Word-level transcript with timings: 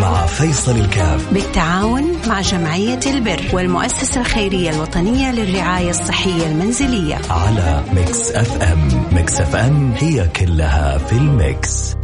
مع 0.00 0.26
فيصل 0.26 0.76
الكاف. 0.76 1.32
بالتعاون 1.32 2.16
مع 2.28 2.40
جمعية 2.40 3.00
البر 3.06 3.40
والمؤسسة 3.52 4.20
الخيرية 4.20 4.70
الوطنية 4.70 5.32
للرعاية 5.32 5.90
الصحية 5.90 6.46
المنزلية. 6.46 7.18
على 7.30 7.82
ميكس 7.92 8.30
أف 8.30 8.62
أم. 8.62 8.88
ميكس 9.12 9.40
أف 9.40 9.56
أم 9.56 9.92
هي 9.96 10.28
كلها 10.28 10.98
في 10.98 11.12
الميكس. 11.12 11.94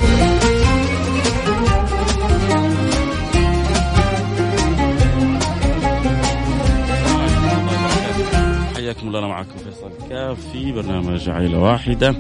حياكم 8.77 9.09
الله 9.09 9.19
أنا 9.19 9.27
معكم 9.27 9.57
فيصل 9.65 9.91
الكاف 10.03 10.39
في 10.53 10.73
برنامج 10.73 11.29
عائلة 11.29 11.59
واحدة. 11.59 12.17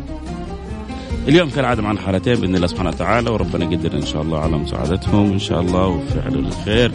اليوم 1.29 1.51
كالعادة 1.51 1.83
معنا 1.83 2.01
حالتين 2.01 2.35
بإذن 2.35 2.57
الله 2.57 2.67
سبحانه 2.67 2.89
وتعالى 2.91 3.31
وربنا 3.31 3.65
يقدر 3.65 3.93
إن 3.93 4.07
شاء 4.07 4.23
الله 4.23 4.39
على 4.39 4.57
مساعدتهم 4.59 5.33
إن 5.33 5.39
شاء 5.39 5.61
الله 5.61 5.87
وفعل 5.87 6.35
الخير. 6.35 6.93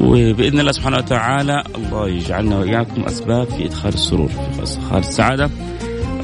وبإذن 0.00 0.60
الله 0.60 0.72
سبحانه 0.72 0.96
وتعالى 0.96 1.62
الله 1.76 2.08
يجعلنا 2.08 2.58
وإياكم 2.58 3.02
أسباب 3.02 3.46
في 3.46 3.64
إدخال 3.66 3.94
السرور 3.94 4.28
في 4.28 4.62
إدخال 4.62 4.98
السعادة 4.98 5.50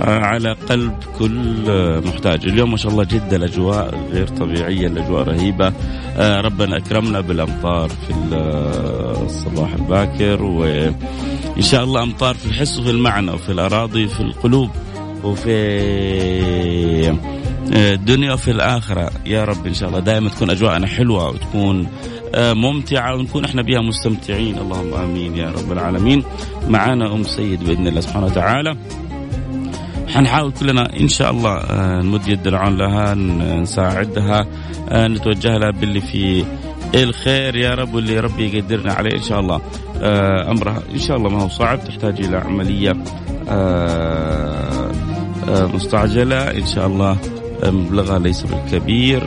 آه، 0.02 0.18
على 0.18 0.52
قلب 0.68 0.92
كل 1.18 1.64
آه، 1.68 2.00
محتاج. 2.00 2.44
اليوم 2.44 2.70
ما 2.70 2.76
شاء 2.76 2.92
الله 2.92 3.04
جدا 3.04 3.36
الأجواء 3.36 4.08
غير 4.12 4.26
طبيعية 4.26 4.86
الأجواء 4.86 5.22
رهيبة. 5.22 5.72
آه، 6.16 6.40
ربنا 6.40 6.76
أكرمنا 6.76 7.20
بالأمطار 7.20 7.88
في 7.88 8.14
الصباح 9.24 9.72
الباكر 9.74 10.42
وإن 10.42 11.62
شاء 11.62 11.84
الله 11.84 12.02
أمطار 12.02 12.34
في 12.34 12.46
الحس 12.46 12.78
وفي 12.78 12.90
المعنى 12.90 13.30
وفي 13.30 13.52
الأراضي 13.52 14.04
وفي 14.04 14.20
القلوب. 14.20 14.70
وفي 15.24 15.52
الدنيا 17.72 18.32
وفي 18.32 18.50
الآخرة. 18.50 19.10
يا 19.26 19.44
رب 19.44 19.66
إن 19.66 19.74
شاء 19.74 19.88
الله 19.88 20.00
دائما 20.00 20.28
تكون 20.28 20.50
أجواءنا 20.50 20.86
حلوة 20.86 21.28
وتكون 21.30 21.86
ممتعة 22.36 23.14
ونكون 23.14 23.44
إحنا 23.44 23.62
بها 23.62 23.80
مستمتعين. 23.80 24.58
اللهم 24.58 24.94
آمين 24.94 25.36
يا 25.36 25.50
رب 25.50 25.72
العالمين. 25.72 26.24
معنا 26.68 27.14
أم 27.14 27.22
سيد 27.22 27.64
بإذن 27.64 27.86
الله 27.86 28.00
سبحانه 28.00 28.26
وتعالى. 28.26 28.76
حنحاول 30.08 30.52
كلنا 30.52 31.00
إن 31.00 31.08
شاء 31.08 31.30
الله 31.30 31.50
آه، 31.50 32.02
نمد 32.02 32.28
يد 32.28 32.46
العون 32.46 32.76
لها 32.76 33.14
نساعدها 33.14 34.46
آه، 34.88 35.08
نتوجه 35.08 35.56
لها 35.56 35.70
باللي 35.70 36.00
في 36.00 36.44
الخير. 36.94 37.56
يا 37.56 37.74
رب 37.74 37.94
واللي 37.94 38.20
ربي 38.20 38.56
يقدرنا 38.56 38.92
عليه 38.92 39.16
إن 39.16 39.22
شاء 39.22 39.40
الله. 39.40 39.60
آه، 40.02 40.50
أمرها 40.50 40.82
إن 40.94 40.98
شاء 40.98 41.16
الله 41.16 41.30
ما 41.30 41.42
هو 41.42 41.48
صعب 41.48 41.84
تحتاج 41.84 42.24
إلى 42.24 42.36
عملية 42.36 42.92
مستعجلة. 45.48 46.50
إن 46.50 46.66
شاء 46.66 46.86
الله 46.86 47.16
مبلغها 47.64 48.18
ليس 48.18 48.42
بالكبير. 48.42 49.20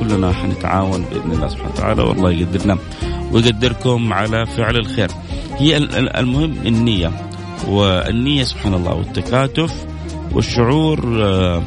كلنا 0.00 0.32
حنتعاون 0.32 1.04
بإذن 1.10 1.32
الله 1.32 1.48
سبحانه 1.48 1.70
وتعالى 1.70 2.02
والله 2.02 2.30
يقدرنا 2.32 2.78
ويقدركم 3.32 4.12
على 4.12 4.46
فعل 4.46 4.76
الخير. 4.76 5.08
هي 5.58 5.76
المهم 6.20 6.52
النية 6.66 7.12
والنية 7.68 8.44
سبحان 8.44 8.74
الله 8.74 8.94
والتكاتف 8.94 9.86
والشعور 10.32 11.24
آه، 11.24 11.62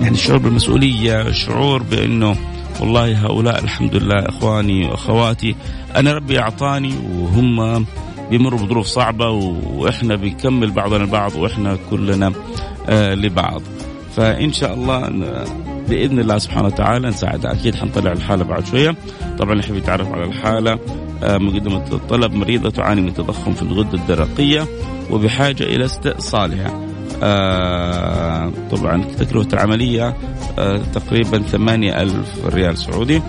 يعني 0.00 0.14
الشعور 0.14 0.38
بالمسؤولية 0.38 1.22
الشعور 1.22 1.82
بأنه 1.82 2.36
والله 2.80 3.26
هؤلاء 3.26 3.64
الحمد 3.64 3.96
لله 3.96 4.18
إخواني 4.18 4.88
وأخواتي 4.88 5.54
أنا 5.96 6.12
ربي 6.12 6.38
أعطاني 6.38 6.94
وهم 7.18 7.86
بيمروا 8.30 8.60
بظروف 8.60 8.86
صعبة 8.86 9.30
وإحنا 9.30 10.16
بنكمل 10.16 10.70
بعضنا 10.70 11.04
البعض 11.04 11.34
وإحنا 11.36 11.78
كلنا 11.90 12.32
آه، 12.88 13.14
لبعض. 13.14 13.62
فإن 14.16 14.52
شاء 14.52 14.74
الله 14.74 15.00
بإذن 15.88 16.18
الله 16.18 16.38
سبحانه 16.38 16.66
وتعالى 16.66 17.08
نساعدها 17.08 17.52
أكيد 17.52 17.74
حنطلع 17.74 18.12
الحالة 18.12 18.44
بعد 18.44 18.66
شوية. 18.66 18.96
طبعا 19.38 19.52
اللي 19.52 19.64
يحب 19.64 19.76
يتعرف 19.76 20.12
على 20.12 20.24
الحالة 20.24 20.78
آه، 21.22 21.38
مقدمة 21.38 21.84
الطلب 21.92 22.32
مريضة 22.32 22.70
تعاني 22.70 23.00
من 23.00 23.14
تضخم 23.14 23.52
في 23.52 23.62
الغدة 23.62 23.98
الدرقية 23.98 24.66
وبحاجة 25.10 25.62
إلى 25.62 25.84
استئصالها. 25.84 26.80
آه 27.22 28.52
طبعا 28.70 29.04
تكلفة 29.04 29.48
العملية 29.52 30.16
آه 30.58 30.80
تقريبا 30.94 31.38
ثمانية 31.38 32.02
ألف 32.02 32.46
ريال 32.46 32.78
سعودي. 32.78 33.22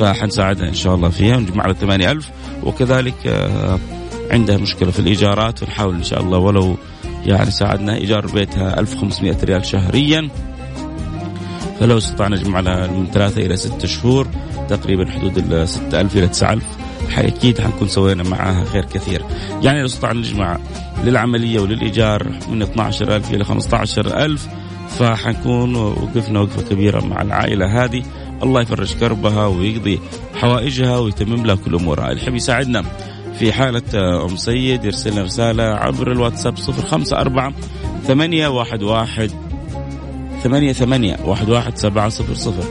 فحنساعدها 0.00 0.68
إن 0.68 0.74
شاء 0.74 0.94
الله 0.94 1.08
فيها 1.08 1.36
ونجمع 1.36 1.66
لها 1.66 1.72
ثمانية 1.74 2.10
ألف. 2.10 2.30
وكذلك 2.62 3.14
آه 3.26 3.78
عندها 4.30 4.56
مشكلة 4.56 4.90
في 4.90 4.98
الإيجارات 4.98 5.62
ونحاول 5.62 5.94
إن 5.94 6.02
شاء 6.02 6.20
الله 6.20 6.38
ولو 6.38 6.76
يعني 7.24 7.50
ساعدنا. 7.50 7.96
إيجار 7.96 8.26
بيتها 8.26 8.80
1500 8.80 9.36
ريال 9.44 9.66
شهريا. 9.66 10.28
فلو 11.80 11.98
استطعنا 11.98 12.36
نجمع 12.36 12.60
لها 12.60 12.86
من 12.86 13.06
ثلاثة 13.06 13.46
إلى 13.46 13.56
ستة 13.56 13.88
شهور 13.88 14.26
تقريبا 14.68 15.10
حدود 15.10 15.52
ال 15.52 15.68
6000 15.68 16.16
إلى 16.16 16.28
9000 16.28 16.62
أكيد 17.18 17.60
حنكون 17.60 17.88
سوينا 17.88 18.22
معاها 18.22 18.64
خير 18.64 18.84
كثير. 18.84 19.22
يعني 19.62 19.80
لو 19.80 19.86
استطعنا 19.86 20.18
نجمع 20.18 20.58
للعملية 21.04 21.60
وللإيجار 21.60 22.32
من 22.48 22.62
12000 22.62 23.34
إلى 23.34 23.44
15000 23.44 24.48
فحنكون 24.98 25.76
وقفنا 25.76 26.40
وقفة 26.40 26.62
كبيرة 26.62 27.00
مع 27.00 27.22
العائلة 27.22 27.84
هذه. 27.84 28.02
الله 28.42 28.60
يفرج 28.60 28.94
كربها 28.94 29.46
ويقضي 29.46 30.00
حوائجها 30.34 30.98
ويتمم 30.98 31.46
لها 31.46 31.54
كل 31.54 31.74
أمورها. 31.74 32.10
اللي 32.10 32.22
يحب 32.22 32.34
يساعدنا. 32.34 32.84
في 33.38 33.52
حالة 33.52 33.82
أم 34.24 34.36
سيد 34.36 34.84
يرسل 34.84 35.12
لنا 35.12 35.22
رسالة 35.22 35.62
عبر 35.62 36.12
الواتساب 36.12 36.54
054 36.58 37.54
ثمانية 38.06 38.48
واحد 38.48 38.82
واحد 38.82 39.30
ثمانية 40.42 40.72
ثمانية 40.72 41.16
واحد 41.24 41.48
واحد 41.50 41.76
سبعة 41.78 42.08
صفر 42.08 42.34
صفر. 42.34 42.64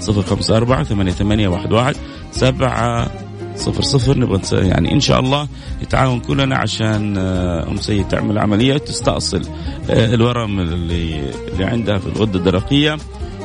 صفر 0.00 0.22
خمسة 0.22 0.56
أربعة 0.56 0.84
ثمانية 0.84 1.12
ثمانية 1.12 1.48
واحد 1.48 1.72
واحد 1.72 1.96
سبعة 2.32 3.10
صفر 3.56 3.82
صفر. 3.82 4.18
نبغى 4.18 4.40
يعني 4.68 4.92
إن 4.92 5.00
شاء 5.00 5.20
الله 5.20 5.48
نتعاون 5.82 6.20
كلنا 6.20 6.56
عشان 6.56 7.14
آه، 7.18 7.68
أم 7.68 7.76
سيد 7.76 8.08
تعمل 8.08 8.38
عملية 8.38 8.76
تستأصل 8.78 9.42
آه، 9.90 10.14
الورم 10.14 10.60
اللي, 10.60 11.30
اللي 11.52 11.64
عندها 11.64 11.98
في 11.98 12.06
الغدة 12.06 12.38
الدرقية. 12.38 12.96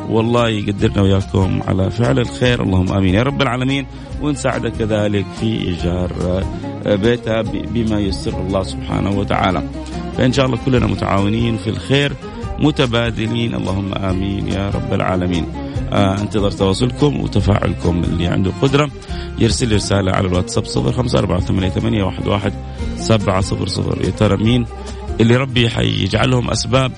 والله 0.10 0.50
يقدرنا 0.50 1.02
وياكم 1.02 1.62
على 1.68 1.92
فعل 1.92 2.20
الخير. 2.20 2.64
اللهم 2.64 2.92
آمين. 2.92 3.16
يا 3.16 3.24
رب 3.24 3.42
العالمين 3.42 3.86
ونساعدك 4.22 4.72
كذلك 4.72 5.26
في 5.40 5.46
إيجار 5.46 6.12
آه، 6.86 6.96
بيتها 6.96 7.42
بما 7.42 8.00
يسر 8.00 8.42
الله 8.42 8.64
سبحانه 8.64 9.20
وتعالى. 9.20 9.64
فإن 10.18 10.34
شاء 10.34 10.46
الله 10.46 10.58
كلنا 10.66 10.88
متعاونين 10.88 11.58
في 11.58 11.70
الخير 11.70 12.14
متبادلين. 12.60 13.56
اللهم 13.56 13.94
آمين 13.94 14.48
يا 14.48 14.70
رب 14.70 14.94
العالمين. 14.94 15.46
آه 15.94 16.22
انتظر 16.22 16.52
تواصلكم 16.52 17.22
وتفاعلكم 17.22 18.04
اللي 18.04 18.28
عنده 18.28 18.52
قدرة. 18.62 18.90
يرسل 19.40 19.68
لي 19.68 19.76
رسالة 19.76 20.12
على 20.12 20.28
الواتساب 20.28 20.66
0548811 20.66 22.52
700 22.98 24.06
يا 24.06 24.10
ترى 24.10 24.38
مين 24.38 24.66
اللي 25.22 25.36
ربي 25.36 25.70
حيجعلهم 25.70 26.50
أسباب 26.50 26.92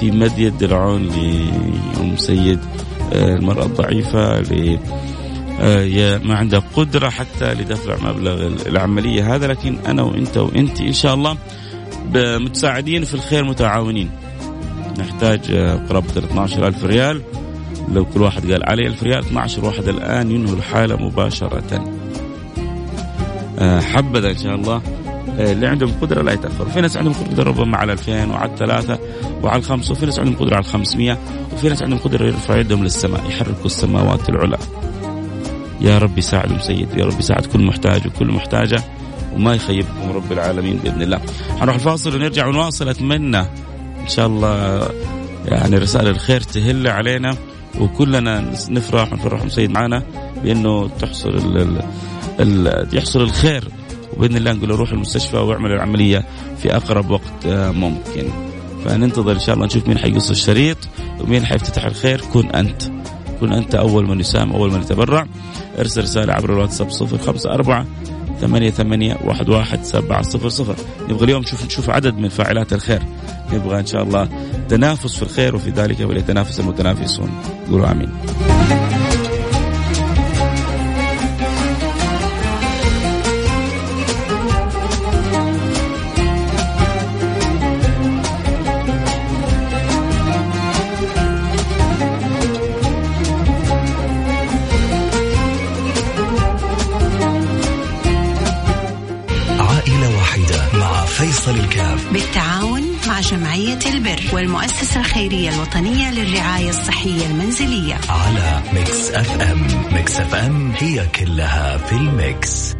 في 0.00 0.10
مد 0.10 0.38
يد 0.38 0.62
العون 0.62 1.02
لأم 1.02 2.16
سيد 2.16 2.58
آه، 3.12 3.34
المرأة 3.34 3.64
الضعيفة 3.64 4.40
ل 4.40 4.78
آه، 5.60 6.18
ما 6.18 6.34
عندها 6.34 6.62
قدرة 6.76 7.08
حتى 7.08 7.54
لدفع 7.54 8.10
مبلغ 8.10 8.46
العملية 8.66 9.34
هذا 9.34 9.46
لكن 9.46 9.78
أنا 9.86 10.02
وأنت 10.02 10.36
وأنت 10.36 10.80
إن 10.80 10.92
شاء 10.92 11.14
الله 11.14 11.36
متساعدين 12.14 13.04
في 13.04 13.14
الخير 13.14 13.44
متعاونين. 13.44 14.10
نحتاج 14.98 15.40
آه، 15.50 15.76
قرابة 15.76 16.16
ال 16.16 16.24
12 16.24 16.66
ألف 16.66 16.84
ريال. 16.84 17.22
لو 17.92 18.04
كل 18.04 18.22
واحد 18.22 18.52
قال 18.52 18.68
علي 18.68 18.86
ألف 18.86 19.02
ريال 19.02 19.18
12 19.18 19.64
واحد 19.64 19.88
الآن 19.88 20.30
ينهوا 20.30 20.56
الحالة 20.56 20.96
مباشرة. 20.96 21.84
حبذا 23.60 24.30
إن 24.30 24.38
شاء 24.38 24.54
الله. 24.54 24.82
اللي 25.38 25.66
عندهم 25.66 25.92
قدرة 26.00 26.22
لا 26.22 26.32
يتاخروا، 26.32 26.68
في 26.68 26.80
ناس 26.80 26.96
عندهم 26.96 27.14
قدرة 27.14 27.44
ربما 27.44 27.76
على 27.76 27.92
2000 27.92 28.30
وعلى 28.30 28.50
ثلاثة 28.58 28.98
وعلى 29.42 29.62
خمسه، 29.62 29.92
وفي 29.92 30.06
ناس 30.06 30.18
عندهم 30.18 30.36
قدرة 30.36 30.54
على 30.54 30.64
500 30.64 31.18
وفي 31.52 31.68
ناس 31.68 31.82
عندهم 31.82 31.98
قدرة 31.98 32.26
يرفعوا 32.26 32.60
يدهم 32.60 32.84
للسماء 32.84 33.28
يحركوا 33.28 33.66
السماوات 33.66 34.28
العلى. 34.28 34.58
يا 35.80 35.98
رب 35.98 36.18
يساعدهم 36.18 36.58
سيد، 36.58 36.88
يا 36.96 37.04
رب 37.04 37.18
يساعد 37.18 37.46
كل 37.46 37.62
محتاج 37.62 38.06
وكل 38.06 38.26
محتاجة 38.26 38.82
وما 39.34 39.54
يخيبكم 39.54 40.10
رب 40.14 40.32
العالمين 40.32 40.76
بإذن 40.76 41.02
الله. 41.02 41.20
حنروح 41.60 41.74
الفاصل 41.74 42.16
ونرجع 42.16 42.46
ونواصل 42.46 42.88
أتمنى 42.88 43.40
إن 44.00 44.08
شاء 44.08 44.26
الله 44.26 44.82
يعني 45.46 45.78
رسائل 45.78 46.08
الخير 46.08 46.40
تهل 46.40 46.88
علينا 46.88 47.36
وكلنا 47.80 48.52
نفرح 48.70 49.12
ونفرح 49.12 49.48
سيد 49.48 49.70
معنا 49.70 50.02
بأنه 50.44 50.88
تحصل 50.88 51.30
ال 52.40 52.88
يحصل 52.92 53.20
الخير 53.20 53.68
وبإذن 54.18 54.36
الله 54.36 54.52
نقول 54.52 54.70
روح 54.70 54.92
المستشفى 54.92 55.36
واعمل 55.36 55.72
العملية 55.72 56.24
في 56.62 56.76
أقرب 56.76 57.10
وقت 57.10 57.46
آه، 57.46 57.70
ممكن. 57.70 58.28
فننتظر 58.84 59.32
إن 59.32 59.38
شاء 59.38 59.54
الله 59.54 59.66
نشوف 59.66 59.88
مين 59.88 59.98
حيقص 59.98 60.30
الشريط 60.30 60.76
ومين 61.20 61.46
حيفتتح 61.46 61.84
الخير. 61.84 62.20
كن 62.32 62.50
أنت. 62.50 62.82
كن 63.40 63.52
أنت 63.52 63.74
أول 63.74 64.06
من 64.08 64.20
يساهم 64.20 64.52
أول 64.52 64.72
من 64.72 64.80
يتبرع. 64.80 65.26
ارسل 65.78 66.02
رسالة 66.02 66.32
عبر 66.32 66.52
الواتساب 66.52 66.90
054 66.90 67.86
ثمانية 68.40 68.70
ثمانية 68.70 69.18
واحد 69.24 69.48
واحد 69.48 69.84
سبعة 69.84 70.22
صفر 70.22 70.48
صفر. 70.48 70.74
نبغى 71.08 71.24
اليوم 71.24 71.42
نشوف 71.42 71.66
نشوف 71.66 71.90
عدد 71.90 72.18
من 72.18 72.28
فاعلات 72.28 72.72
الخير. 72.72 73.02
نبغى 73.52 73.80
إن 73.80 73.86
شاء 73.86 74.02
الله 74.02 74.28
تنافس 74.68 75.16
في 75.16 75.22
الخير 75.22 75.56
وفي 75.56 75.70
ذلك 75.70 76.00
وليتنافس 76.00 76.60
المتنافسون. 76.60 77.30
قولوا 77.70 77.92
آمين. 77.92 78.08
البر 104.58 104.68
والمؤسسة 104.68 105.00
الخيرية 105.00 105.50
الوطنية 105.50 106.10
للرعاية 106.10 106.68
الصحية 106.68 107.26
المنزلية. 107.26 107.94
على 108.08 108.62
ميكس 108.72 109.10
اف 109.10 109.42
ام 109.42 109.66
ميكس 109.92 110.20
اف 110.20 110.34
ام 110.34 110.72
هي 110.78 111.06
كلها 111.06 111.78
في 111.78 111.92
الميكس. 111.92 112.74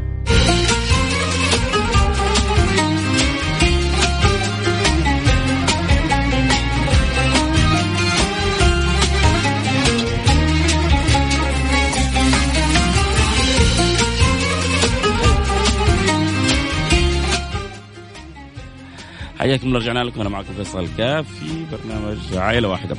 حياكم 19.39 19.67
الله 19.69 19.79
رجعنا 19.79 20.05
لكم 20.05 20.21
أنا 20.21 20.29
معكم 20.29 20.53
فيصل 20.57 20.85
الكاف 20.85 21.27
في 21.41 21.65
برنامج 21.73 22.17
عائلة 22.35 22.69
واحدة. 22.69 22.97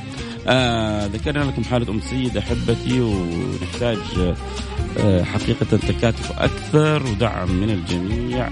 آه 0.48 1.06
ذكرنا 1.06 1.44
لكم 1.44 1.64
حالة 1.64 1.90
أم 1.92 2.00
سيد 2.00 2.36
أحبتي 2.36 3.00
ونحتاج 3.00 3.98
آه 4.98 5.22
حقيقة 5.22 5.66
تكاتف 5.76 6.32
أكثر 6.38 7.02
ودعم 7.06 7.50
من 7.50 7.70
الجميع 7.70 8.50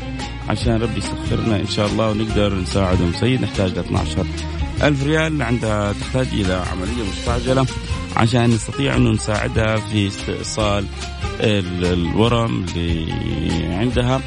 عشان 0.49 0.83
ربي 0.83 0.99
يسخرنا 0.99 1.57
إن 1.57 1.67
شاء 1.67 1.87
الله 1.87 2.11
ونقدر 2.11 2.55
نساعد 2.55 3.03
أم 3.03 3.13
سيد 3.13 3.43
نحتاج 3.43 3.71
ل 3.73 3.79
12 3.79 4.27
ألف 4.83 5.05
ريال 5.07 5.43
عندها 5.43 5.93
تحتاج 5.93 6.27
إلى 6.33 6.53
عملية 6.73 7.03
مستعجلة 7.13 7.67
عشان 8.17 8.45
نستطيع 8.51 8.97
أنه 8.97 9.11
نساعدها 9.11 9.77
في 9.77 10.07
استئصال 10.09 10.85
الورم 11.41 12.65
اللي 12.77 13.75
عندها 13.75 14.21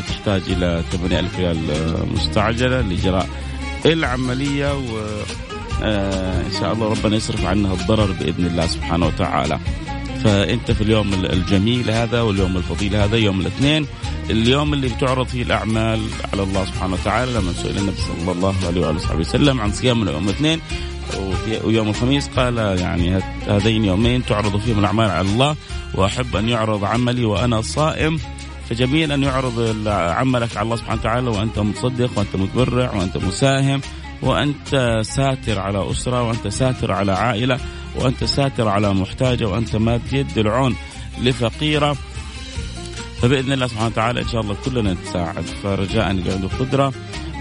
تحتاج 0.00 0.42
إلى 0.46 0.84
8000 0.92 1.38
ريال 1.38 1.70
آه، 1.70 2.04
مستعجلة 2.14 2.80
لإجراء 2.80 3.28
العملية 3.86 4.74
و 4.74 4.98
آه، 5.82 6.40
إن 6.40 6.52
شاء 6.60 6.72
الله 6.72 6.88
ربنا 6.88 7.16
يصرف 7.16 7.44
عنها 7.46 7.74
الضرر 7.74 8.12
بإذن 8.12 8.46
الله 8.46 8.66
سبحانه 8.66 9.06
وتعالى. 9.06 9.58
فأنت 10.24 10.70
في 10.70 10.80
اليوم 10.80 11.14
الجميل 11.14 11.90
هذا 11.90 12.20
واليوم 12.20 12.56
الفضيل 12.56 12.96
هذا 12.96 13.16
يوم 13.16 13.40
الاثنين 13.40 13.86
اليوم 14.30 14.74
اللي 14.74 14.88
بتعرض 14.88 15.26
فيه 15.26 15.42
الأعمال 15.42 16.00
على 16.32 16.42
الله 16.42 16.64
سبحانه 16.64 16.94
وتعالى 16.94 17.32
لما 17.32 17.52
سئل 17.52 17.78
النبي 17.78 17.96
صلى 17.96 18.32
الله 18.32 18.54
عليه 18.66 18.80
وآله 18.80 18.96
وصحبه 18.96 19.20
وسلم 19.20 19.60
عن 19.60 19.72
صيام 19.72 20.08
يوم 20.08 20.24
الاثنين 20.24 20.60
ويوم 21.64 21.88
الخميس 21.88 22.28
قال 22.28 22.58
يعني 22.58 23.20
هذين 23.48 23.84
يومين 23.84 24.24
تعرض 24.24 24.56
فيهم 24.60 24.78
الأعمال 24.78 25.10
على 25.10 25.28
الله 25.28 25.56
وأحب 25.94 26.36
أن 26.36 26.48
يعرض 26.48 26.84
عملي 26.84 27.24
وأنا 27.24 27.60
صائم. 27.60 28.18
فجميل 28.70 29.12
أن 29.12 29.22
يعرض 29.22 29.88
عملك 29.88 30.56
على 30.56 30.64
الله 30.64 30.76
سبحانه 30.76 31.00
وتعالى 31.00 31.30
وأنت 31.30 31.58
متصدق 31.58 32.10
وأنت 32.16 32.36
متبرع 32.36 32.94
وأنت 32.94 33.16
مساهم 33.16 33.80
وأنت 34.22 35.00
ساتر 35.04 35.58
على 35.58 35.90
أسرة 35.90 36.22
وأنت 36.22 36.48
ساتر 36.48 36.92
على 36.92 37.12
عائلة 37.12 37.58
وأنت 37.96 38.24
ساتر 38.24 38.68
على 38.68 38.94
محتاجة 38.94 39.44
وأنت 39.44 39.76
ماد 39.76 40.12
يد 40.12 40.38
العون 40.38 40.76
لفقيرة. 41.20 41.96
فبإذن 43.22 43.52
الله 43.52 43.66
سبحانه 43.66 43.86
وتعالى 43.86 44.20
إن 44.20 44.28
شاء 44.28 44.40
الله 44.40 44.56
كلنا 44.64 44.92
نتساعد. 44.92 45.44
فرجاء 45.62 46.10
اللي 46.10 46.32
عنده 46.32 46.48
قدره 46.60 46.92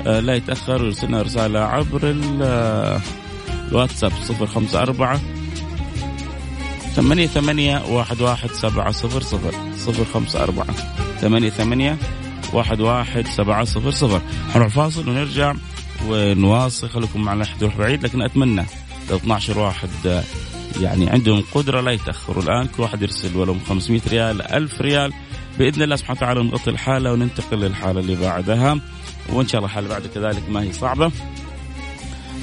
آه، 0.07 0.19
لا 0.19 0.35
يتأخر 0.35 0.83
ويرسلنا 0.83 1.21
رسالة 1.21 1.59
عبر 1.59 1.99
الواتساب 3.71 4.11
054 4.29 5.19
ثمانية 6.95 7.27
ثمانية 7.27 7.83
واحد 7.89 8.21
واحد 8.21 8.51
سبعة 8.51 8.91
صفر 8.91 9.21
صفر 9.21 9.53
صفر 9.77 10.05
خمسة 10.13 10.43
أربعة. 10.43 10.75
ثمانية 11.21 11.49
ثمانية 11.49 11.97
واحد 12.53 12.81
واحد 12.81 13.27
سبعة 13.27 13.63
صفر 13.63 13.91
صفر. 13.91 14.21
حنروح 14.53 14.67
فاصل 14.67 15.09
ونرجع 15.09 15.53
ونواصل. 16.07 16.89
خليكم 16.89 17.21
معنا 17.21 17.45
حد 17.45 17.61
يروح 17.61 17.77
بعيد 17.77 18.03
لكن 18.03 18.21
أتمنى 18.21 18.65
لو 19.09 19.17
12 19.17 19.59
واحد 19.59 20.23
يعني 20.81 21.09
عندهم 21.09 21.43
قدرة 21.53 21.81
لا 21.81 21.91
يتأخروا 21.91 22.43
الآن. 22.43 22.67
كل 22.67 22.83
واحد 22.83 23.01
يرسل 23.01 23.37
ولو 23.37 23.55
500 23.69 24.01
ريال 24.07 24.41
1000 24.41 24.81
ريال. 24.81 25.13
بإذن 25.59 25.81
الله 25.81 25.95
سبحانه 25.95 26.19
وتعالى 26.19 26.43
نغطي 26.43 26.69
الحالة 26.69 27.13
وننتقل 27.13 27.59
للحالة 27.59 27.99
اللي 27.99 28.15
بعدها. 28.15 28.79
وإن 29.29 29.47
شاء 29.47 29.59
الله 29.59 29.69
الحالة 29.69 29.89
بعد 29.89 30.07
كذلك 30.15 30.49
ما 30.49 30.61
هي 30.61 30.73
صعبة. 30.73 31.11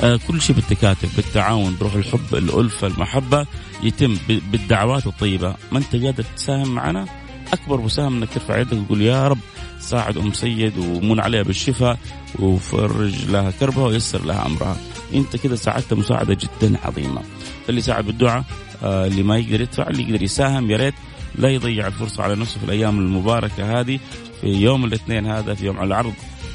آه 0.03 0.19
كل 0.29 0.43
شيء 0.43 0.57
بالتكاتف 0.57 1.17
بالتعاون 1.17 1.77
بروح 1.81 1.95
الحب 1.95 2.35
الألفة 2.35 2.87
المحبة 2.87 3.47
يتم 3.83 4.17
بالدعوات 4.29 5.07
الطيبة. 5.07 5.55
ما 5.73 5.79
أنت 5.79 5.97
قادر 5.97 6.25
تساهم 6.37 6.69
معنا؟ 6.69 7.07
أكبر 7.55 7.81
مساهمه 7.81 8.19
إنك 8.19 8.29
ترفع 8.35 8.59
يدك 8.59 8.73
وتقول 8.73 9.03
يا 9.03 9.29
رب 9.29 9.39
ساعد 9.81 10.17
أم 10.19 10.33
سيد 10.33 10.79
ومن 10.79 11.21
عليها 11.21 11.43
بالشفاء 11.43 11.99
وفرج 12.39 13.25
لها 13.25 13.51
كربها 13.51 13.87
ويسر 13.87 14.25
لها 14.25 14.47
أمرها. 14.47 14.77
أنت 15.15 15.37
كذا 15.37 15.57
ساعدت 15.57 15.95
مساعدة 15.95 16.35
جدا 16.35 16.79
عظيمة. 16.85 17.23
فاللي 17.67 17.79
يساعد 17.79 18.05
بالدعاء 18.07 18.45
آه 18.83 19.07
اللي 19.07 19.23
ما 19.23 19.39
يقدر 19.39 19.61
يدفع 19.61 19.87
اللي 19.87 20.03
يقدر 20.03 20.23
يساهم 20.23 20.71
يا 20.71 20.77
ريت 20.77 20.95
لا 21.35 21.49
يضيع 21.49 21.87
الفرصة 21.87 22.23
على 22.23 22.35
نفسه 22.37 22.59
في 22.59 22.65
الأيام 22.65 22.99
المباركة 22.99 23.81
هذه 23.81 24.01
في 24.41 24.47
يوم 24.47 24.85
الاثنين 24.85 25.27
هذا 25.27 25.55
في 25.55 25.67
يوم 25.67 25.83
العرض 25.83 26.13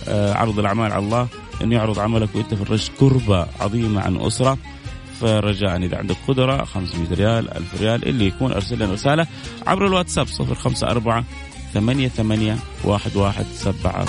آه 0.07 0.33
عرض 0.33 0.59
الأعمال 0.59 0.91
على 0.91 1.05
الله 1.05 1.27
إنه 1.63 1.75
يعرض 1.75 1.99
عملك 1.99 2.29
وإنت 2.35 2.53
فرجت 2.53 2.91
كربة 2.99 3.47
عظيمة 3.59 4.01
عن 4.01 4.17
أسرة. 4.17 4.57
فرجاء 5.21 5.77
إذا 5.77 5.97
عندك 5.97 6.15
قدرة 6.27 6.63
500 6.63 7.13
ريال 7.13 7.57
1000 7.57 7.81
ريال 7.81 8.07
اللي 8.07 8.27
يكون 8.27 8.51
أرسل 8.51 8.75
لنا 8.75 8.93
رسالة 8.93 9.27
عبر 9.67 9.87
الواتساب 9.87 10.27
054 10.39 11.23
ثمانية 11.73 12.07
ثمانية 12.07 12.55
واحد 12.83 13.15
واحد 13.15 13.45
سبعة. 13.53 14.05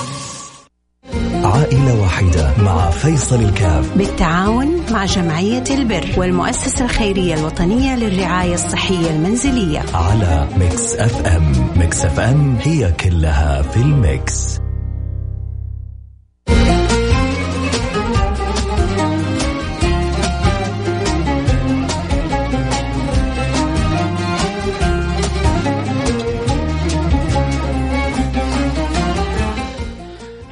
عائلة 1.45 2.01
واحدة 2.01 2.55
مع 2.63 2.91
فيصل 2.91 3.43
الكاف. 3.43 3.97
بالتعاون 3.97 4.81
مع 4.91 5.05
جمعية 5.05 5.65
البر 5.71 6.07
والمؤسسة 6.17 6.85
الخيرية 6.85 7.35
الوطنية 7.35 7.97
للرعاية 7.97 8.55
الصحية 8.55 9.11
المنزلية. 9.11 9.85
على 9.95 10.49
ميكس 10.57 10.95
أف 10.95 11.27
أم. 11.27 11.53
ميكس 11.77 12.05
أف 12.05 12.21
أم 12.21 12.57
هي 12.63 12.93
كلها 12.93 13.63
في 13.63 13.77
الميكس. 13.77 14.61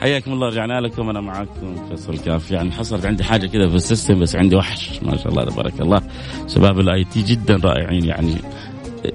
حياكم 0.01 0.33
الله 0.33 0.49
رجعنا 0.49 0.81
لكم 0.81 1.09
أنا 1.11 1.21
معكم 1.21 1.89
فيصل 1.89 2.19
كاف. 2.19 2.51
يعني 2.51 2.73
حصلت 2.73 3.07
عندي 3.07 3.25
حاجة 3.25 3.47
كذا 3.47 3.69
في 3.69 3.75
ال 3.75 3.81
system 3.81 4.21
بس 4.21 4.37
عندي 4.37 4.57
وحش. 4.57 5.03
ما 5.03 5.17
شاء 5.17 5.29
الله 5.29 5.45
تبارك 5.45 5.81
الله. 5.81 6.03
شباب 6.47 6.81
ال 6.81 7.05
IT 7.05 7.23
جدا 7.23 7.57
رائعين 7.57 8.05
يعني 8.05 8.35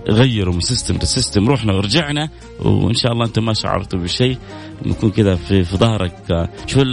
غيروا 0.09 0.53
من 0.53 0.61
system 0.61 0.95
ل 0.95 1.02
system. 1.02 1.49
رحنا 1.49 1.73
ورجعنا 1.73 2.29
وإن 2.59 2.93
شاء 2.93 3.11
الله 3.11 3.25
أنتم 3.25 3.45
ما 3.45 3.53
شعرتوا 3.53 3.99
بشيء. 3.99 4.37
نكون 4.85 5.11
كذا 5.11 5.35
في 5.35 5.63
في 5.63 5.77
ظهرك. 5.77 6.49
شوف 6.67 6.83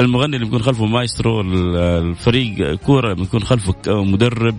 المغني 0.00 0.36
اللي 0.36 0.44
بيكون 0.44 0.62
خلفه 0.62 0.86
مايسترو، 0.86 1.40
الفريق 1.40 2.74
كورة 2.74 3.14
بيكون 3.14 3.42
خلفه 3.42 3.74
مدرب 3.88 4.56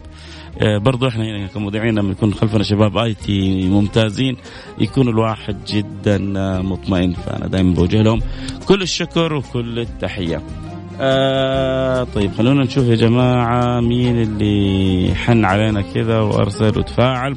برضو 0.62 1.08
إحنا 1.08 1.24
هنا 1.24 1.48
كمذيعين 1.48 1.96
لما 1.96 2.12
يكون 2.12 2.34
خلفنا 2.34 2.64
شباب 2.64 2.98
IT 2.98 3.68
ممتازين 3.70 4.38
يكون 4.80 5.08
الواحد 5.08 5.66
جدا 5.68 6.34
آه، 6.40 6.62
مطمئن. 6.62 7.14
فأنا 7.14 7.48
دائما 7.48 7.74
بوجه 7.74 8.02
لهم 8.02 8.20
كل 8.66 8.82
الشكر 8.82 9.34
وكل 9.34 9.80
التحية. 9.80 10.42
آه 11.02 12.04
طيب 12.04 12.32
خلونا 12.34 12.64
نشوف 12.64 12.86
يا 12.88 12.96
جماعة 12.96 13.80
مين 13.80 14.22
اللي 14.22 15.16
حن 15.16 15.46
علينا 15.46 15.82
كذا 15.82 16.20
وأرسل 16.20 16.80
وتفاعل. 16.80 17.36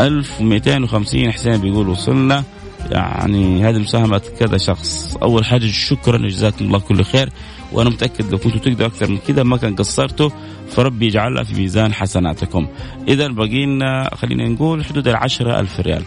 1250 0.00 1.32
حسين 1.32 1.56
بيقول 1.56 1.88
وصلنا. 1.88 2.44
يعني 2.90 3.64
هذه 3.64 3.78
مساهمة 3.78 4.22
كذا 4.40 4.58
شخص. 4.58 5.16
أول 5.22 5.44
حاجة 5.44 5.66
شكرا 5.66 6.28
جزاكم 6.28 6.64
الله 6.64 6.78
كل 6.78 7.04
خير. 7.04 7.28
وأنا 7.72 7.90
متأكد 7.90 8.32
لو 8.32 8.38
كنتوا 8.38 8.60
تقدروا 8.60 8.88
أكثر 8.88 9.10
من 9.10 9.18
كذا 9.18 9.42
ما 9.42 9.56
كان 9.56 9.74
قصرتوا 9.74 10.30
فربي 10.68 11.06
يجعلها 11.06 11.44
في 11.44 11.54
ميزان 11.54 11.92
حسناتكم. 11.92 12.66
إذا 13.08 13.28
بقينا 13.28 14.10
خلينا 14.14 14.48
نقول 14.48 14.84
حدود 14.84 15.08
العشرة 15.08 15.60
ألف 15.60 15.80
ريال. 15.80 16.02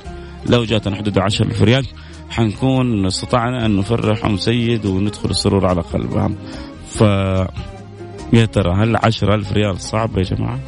لو 0.50 0.64
جاتنا 0.64 0.96
حدود 0.96 1.18
العشرة 1.18 1.46
ألف 1.46 1.62
ريال 1.62 1.86
حنكون 2.30 3.06
استطعنا 3.06 3.66
أن 3.66 3.78
نفرح 3.78 4.26
أم 4.26 4.38
سيد 4.38 4.86
وندخل 4.86 5.30
السرور 5.30 5.66
على 5.66 5.82
قلبها 5.82 6.32
ف 6.90 7.02
يا 8.34 8.46
ترى 8.46 8.74
هل 8.74 8.96
عشرة 8.96 9.36
ألف 9.36 9.52
ريال 9.52 9.82
صعبة 9.82 10.20
يا 10.20 10.24
جماعة؟ 10.24 10.60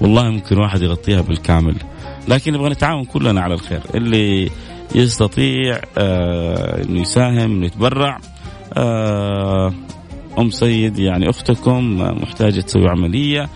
والله 0.00 0.30
ممكن 0.30 0.58
واحد 0.58 0.82
يغطيها 0.82 1.20
بالكامل. 1.20 1.76
لكن 2.28 2.52
نبغى 2.52 2.70
نتعاون 2.70 3.04
كلنا 3.04 3.40
على 3.40 3.54
الخير. 3.54 3.80
اللي 3.94 4.50
يستطيع 4.94 5.80
آه 5.98 6.82
إنه 6.84 7.00
يساهم 7.00 7.38
إنه 7.38 7.66
يتبرع 7.66 8.16
آه 8.16 8.31
أم 10.38 10.50
سيد 10.50 10.98
يعني 10.98 11.30
أختكم 11.30 11.96
محتاجة 12.22 12.60
تسوي 12.60 12.88
عملية 12.88 13.48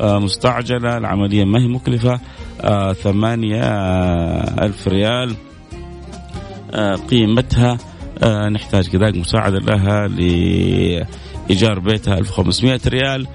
آه 0.00 0.18
مستعجلة 0.18 0.96
العملية 0.96 1.44
ما 1.44 1.60
هي 1.60 1.68
مكلفة 1.68 2.20
آه 2.60 2.92
ثمانية 2.92 3.62
آه 3.62 4.64
ألف 4.64 4.88
ريال 4.88 5.34
آه 6.74 6.94
قيمتها 6.94 7.78
آه 8.22 8.48
نحتاج 8.48 8.88
كذلك 8.88 9.16
مساعدة 9.16 9.58
لها 9.58 10.08
لإيجار 10.08 11.78
بيتها 11.78 12.18
1500 12.18 12.80
ريال. 12.86 13.26
آه 13.26 13.28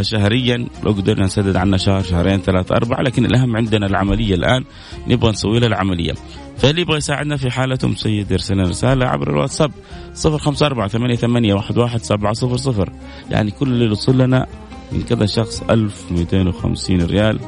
شهريا. 0.00 0.66
لو 0.84 0.92
قدرنا 0.92 1.24
نسدد 1.24 1.56
عنها 1.56 1.78
شهر 1.78 2.02
شهرين 2.02 2.38
ثلاثة 2.40 2.76
أربعة 2.76 3.02
لكن 3.02 3.24
الأهم 3.24 3.56
عندنا 3.56 3.86
العملية 3.86 4.34
الآن. 4.34 4.64
نبغى 5.08 5.30
نسوي 5.30 5.58
لها 5.58 5.68
العملية. 5.68 6.12
فاللي 6.56 6.80
يبغى 6.80 6.96
يساعدنا 6.96 7.36
في 7.36 7.50
حالة 7.50 7.78
أم 7.84 7.94
سيد 7.94 8.30
يرسل 8.30 8.58
رسالة 8.60 9.06
عبر 9.06 9.30
الواتساب. 9.30 9.72
صفر 10.14 10.38
خمسة 10.38 10.66
أربعة 10.66 10.88
ثمانية, 10.88 11.16
ثمانية 11.16 11.54
واحد, 11.54 11.78
واحد 11.78 12.02
سبعة 12.02 12.32
صفر 12.32 12.56
صفر. 12.56 12.92
يعني 13.30 13.50
كل 13.50 13.68
اللي 13.68 13.84
يوصل 13.84 14.18
لنا 14.18 14.46
من 14.92 15.02
كذا 15.02 15.26
شخص 15.26 15.62
1250 15.70 17.02
ريال. 17.02 17.40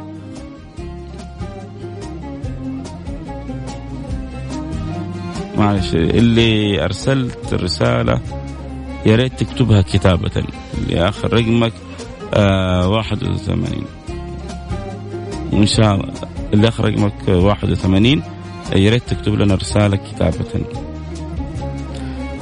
معلش 5.59 5.95
اللي 5.95 6.85
أرسلت 6.85 7.53
الرسالة 7.53 8.21
يا 9.07 9.17
ريت 9.17 9.41
تكتبها 9.41 9.83
كتابة 9.83 10.31
اللي 10.79 11.09
آخر 11.09 11.33
رقمك. 11.33 11.73
آه 12.35 12.89
81 12.89 13.85
وإن 15.53 15.67
شاء 15.67 15.95
الله 15.95 16.13
اللي 16.55 16.69
آخر 16.69 16.85
رقمك 16.85 17.29
81 17.29 18.23
يا 18.77 18.91
ريت 18.91 19.03
تكتب 19.09 19.35
لنا 19.35 19.55
رسالة 19.55 19.97
كتابة. 19.97 20.45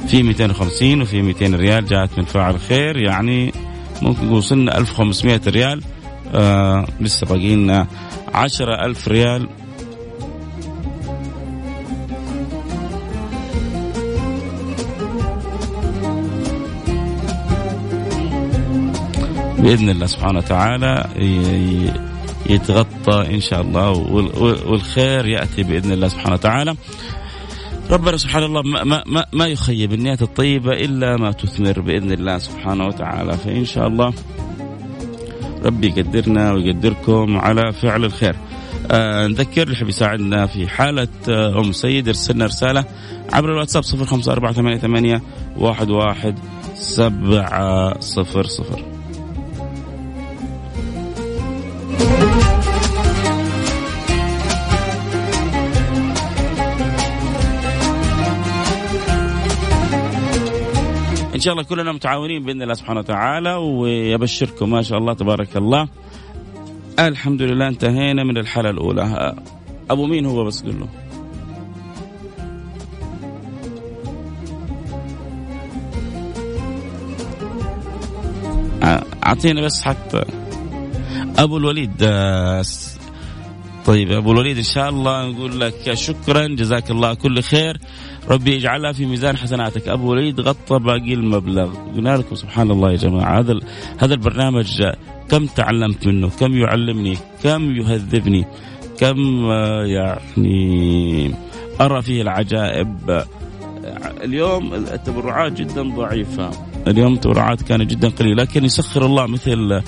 في 0.07 0.23
250 0.23 1.01
وفي 1.01 1.21
200 1.21 1.45
ريال 1.55 1.85
جاءت 1.85 2.17
من 2.17 2.25
فاعل 2.25 2.59
خير 2.59 2.97
يعني 2.97 3.53
ممكن 4.01 4.31
وصلنا 4.31 4.77
1500 4.77 5.41
ريال. 5.47 5.81
آه 6.35 6.85
لسه 6.99 7.27
باقي 7.27 7.55
لنا 7.55 7.87
10000 8.33 9.07
ريال. 9.07 9.47
بإذن 19.65 19.89
الله 19.89 20.05
سبحانه 20.05 20.39
وتعالى 20.39 21.09
يتغطى 22.49 23.33
إن 23.33 23.39
شاء 23.39 23.61
الله 23.61 23.89
والخير 24.69 25.25
يأتي 25.25 25.63
بإذن 25.63 25.91
الله 25.91 26.07
سبحانه 26.07 26.33
وتعالى. 26.33 26.75
ربنا 27.91 28.17
سبحان 28.17 28.43
الله 28.43 28.61
ما 28.61 29.03
ما 29.05 29.25
ما 29.33 29.47
يخيب 29.47 29.93
النيات 29.93 30.21
الطيبة 30.21 30.71
إلا 30.71 31.17
ما 31.17 31.31
تثمر 31.31 31.81
بإذن 31.81 32.11
الله 32.11 32.37
سبحانه 32.37 32.85
وتعالى 32.85 33.37
فإن 33.37 33.65
شاء 33.65 33.87
الله 33.87 34.13
ربي 35.65 35.87
يقدرنا 35.87 36.51
ويقدركم 36.51 37.37
على 37.37 37.73
فعل 37.73 38.05
الخير. 38.05 38.35
آه 38.91 39.27
نذكر 39.27 39.67
اللي 39.67 39.89
يساعدنا 39.89 40.45
في 40.45 40.67
حالة 40.67 41.07
آه 41.29 41.59
أم 41.59 41.71
سيد 41.71 42.07
ارسلنا 42.07 42.45
رسالة 42.45 42.85
عبر 43.33 43.51
الواتساب 43.51 43.83
صفر 43.83 44.05
خمسة 44.05 44.31
أربعة 44.31 44.53
ثمانية 44.53 44.77
ثمانية 44.77 45.21
واحد 45.57 45.89
واحد 45.89 46.39
سبعة 46.75 47.99
صفر 47.99 48.43
صفر 48.43 48.94
إن 61.35 61.39
شاء 61.39 61.53
الله 61.53 61.63
كلنا 61.63 61.91
متعاونين 61.91 62.43
بإذن 62.43 62.61
الله 62.61 62.73
سبحانه 62.73 62.99
وتعالى 62.99 63.53
ويبشركم 63.55 64.69
ما 64.69 64.81
شاء 64.81 64.97
الله 64.97 65.13
تبارك 65.13 65.57
الله. 65.57 65.87
الحمد 66.99 67.41
لله 67.41 67.67
انتهينا 67.67 68.23
من 68.23 68.37
الحاله 68.37 68.69
الأولى. 68.69 69.35
أبو 69.89 70.05
مين 70.05 70.25
هو 70.25 70.43
بس 70.43 70.63
قل 70.63 70.79
له. 70.79 70.87
اعطينا 79.25 79.61
بس 79.61 79.81
حتى. 79.81 80.23
أبو 81.37 81.57
الوليد 81.57 81.97
طيب 83.85 84.11
أبو 84.11 84.31
الوليد 84.31 84.57
إن 84.57 84.63
شاء 84.63 84.89
الله 84.89 85.27
نقول 85.27 85.59
لك 85.59 85.93
شكرا 85.93 86.47
جزاك 86.47 86.91
الله 86.91 87.13
كل 87.13 87.41
خير. 87.41 87.79
ربي 88.29 88.55
يجعلها 88.55 88.91
في 88.91 89.05
ميزان 89.05 89.37
حسناتك. 89.37 89.87
أبو 89.87 90.11
وليد 90.11 90.41
غطى 90.41 90.79
باقي 90.79 91.13
المبلغ. 91.13 91.73
قلنا 91.95 92.17
لكم 92.17 92.35
سبحان 92.35 92.71
الله 92.71 92.91
يا 92.91 92.97
جماعة 92.97 93.39
هذا 93.39 93.59
هذا 93.97 94.13
البرنامج 94.13 94.83
كم 95.29 95.45
تعلمت 95.45 96.07
منه؟ 96.07 96.29
كم 96.39 96.53
يعلمني؟ 96.53 97.17
كم 97.43 97.75
يهذبني؟ 97.75 98.45
كم 98.99 99.45
يعني 99.85 101.35
أرى 101.81 102.01
فيه 102.01 102.21
العجائب؟ 102.21 103.23
اليوم 104.23 104.73
التبرعات 104.73 105.53
جدا 105.53 105.81
ضعيفة. 105.81 106.51
اليوم 106.87 107.13
التبرعات 107.13 107.61
كانت 107.61 107.91
جدا 107.91 108.09
قليلة 108.09 108.43
لكن 108.43 108.65
يسخر 108.65 109.05
الله 109.05 109.25
مثل 109.25 109.81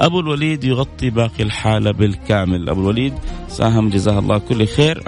أبو 0.00 0.20
الوليد 0.20 0.64
يغطي 0.64 1.10
باقي 1.10 1.42
الحالة 1.42 1.92
بالكامل. 1.92 2.68
أبو 2.68 2.80
الوليد 2.80 3.14
ساهم 3.48 3.88
جزاه 3.88 4.18
الله 4.18 4.38
كل 4.38 4.66
خير. 4.66 5.02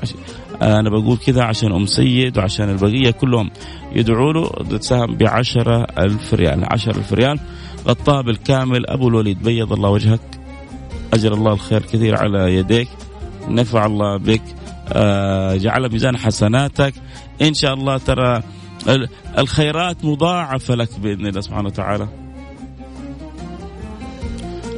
أنا 0.63 0.91
بقول 0.91 1.17
كذا 1.17 1.43
عشان 1.43 1.73
أم 1.73 1.87
سيد 1.87 2.39
وعشان 2.39 2.71
البقية 2.71 3.11
كلهم 3.11 3.51
يدعوا 3.93 4.33
له 4.33 4.49
تساهم 4.79 5.15
ب 5.15 5.23
ألف 5.99 6.35
ريال. 6.35 6.65
عشرة 6.73 6.97
ألف 6.97 7.13
ريال. 7.13 7.41
غطاها 7.89 8.21
بالكامل 8.21 8.87
أبو 8.87 9.09
الوليد 9.09 9.43
بيض 9.43 9.73
الله 9.73 9.91
وجهك. 9.91 10.21
اجر 11.13 11.35
الله 11.35 11.53
الخير 11.53 11.83
كثير 11.83 12.17
على 12.17 12.55
يديك. 12.55 12.89
نفع 13.49 13.87
الله 13.87 14.17
بك. 14.17 14.43
آه 14.93 15.57
جعل 15.57 15.93
ميزان 15.93 16.17
حسناتك. 16.17 16.95
إن 17.43 17.55
شاء 17.55 17.75
الله 17.75 17.99
ترى 17.99 18.43
الخيرات 19.39 20.05
مضاعفة 20.05 20.75
لك 20.75 21.01
بإذن 21.01 21.27
الله 21.27 21.41
سبحانه 21.41 21.67
وتعالى. 21.67 22.09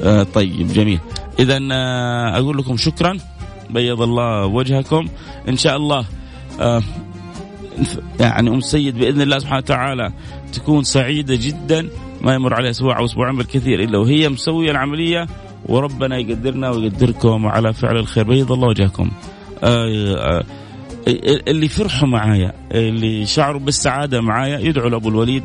آه 0.03 0.23
طيب 0.23 0.69
جميل. 0.73 1.01
اذا 1.39 1.59
آه 1.73 2.39
أقول 2.39 2.59
لكم 2.59 2.77
شكرا. 2.77 3.19
بيض 3.71 4.03
الله 4.03 4.47
وجهكم. 4.47 5.09
إن 5.49 5.57
شاء 5.57 5.77
الله 5.77 6.05
آه 6.61 6.83
يعني 8.21 8.51
أم 8.51 8.61
سيد 8.61 8.99
بإذن 8.99 9.21
الله 9.21 9.39
سبحانه 9.39 9.59
وتعالى 9.59 10.13
تكون 10.53 10.85
سعيدة 10.85 11.35
جدا 11.35 11.89
ما 12.21 12.35
يمر 12.35 12.55
عليها 12.55 12.71
أسبوع 12.71 12.99
أو 12.99 13.05
أسبوعين 13.05 13.37
بالكثير 13.37 13.83
إلا 13.83 13.99
وهي 13.99 14.29
مسوية 14.29 14.71
العملية 14.71 15.27
وربنا 15.67 16.19
يقدرنا 16.19 16.71
ويقدركم 16.71 17.47
على 17.47 17.73
فعل 17.73 17.97
الخير. 17.97 18.25
بيض 18.25 18.53
الله 18.53 18.69
وجهكم. 18.69 19.11
آه 19.65 20.15
آه 20.17 20.45
اللي 21.49 21.69
فرحوا 21.69 22.09
معايا 22.09 22.53
اللي 22.73 23.27
شعروا 23.27 23.61
بالسعادة 23.61 24.21
معايا 24.21 24.59
يدعوا 24.59 24.91
لأبو 24.91 25.09
الوليد. 25.09 25.43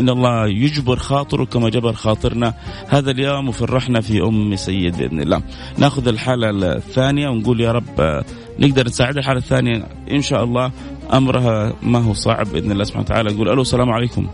إن 0.00 0.08
الله 0.08 0.46
يجبر 0.46 0.96
خاطره 0.96 1.44
كما 1.44 1.70
جبر 1.70 1.92
خاطرنا 1.92 2.54
هذا 2.88 3.10
اليوم 3.10 3.48
وفرحنا 3.48 4.00
في 4.00 4.22
أم 4.22 4.56
سيد 4.56 4.96
بإذن 4.96 5.20
الله. 5.20 5.42
نأخذ 5.78 6.08
الحالة 6.08 6.76
الثانية 6.76 7.28
ونقول 7.28 7.60
يا 7.60 7.72
رب 7.72 8.24
نقدر 8.58 8.86
نساعد 8.86 9.16
الحالة 9.16 9.38
الثانية 9.38 9.86
إن 10.10 10.22
شاء 10.22 10.44
الله 10.44 10.72
أمرها 11.12 11.72
ما 11.82 11.98
هو 11.98 12.14
صعب 12.14 12.46
بإذن 12.46 12.72
الله 12.72 12.84
سبحانه 12.84 13.04
وتعالى 13.04 13.34
نقول 13.34 13.48
ألو 13.48 13.62
السلام 13.62 13.90
عليكم. 13.90 14.26